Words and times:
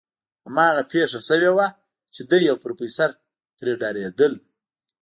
هماغه 0.47 0.81
پېښه 0.91 1.19
شوې 1.29 1.51
وه 1.57 1.67
چې 2.13 2.21
دی 2.31 2.41
او 2.51 2.57
پروفيسر 2.63 3.09
ترې 3.57 3.73
ډارېدل. 3.81 4.33